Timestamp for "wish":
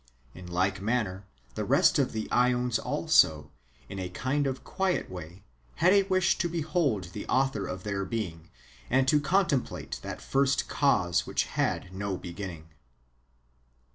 6.01-6.39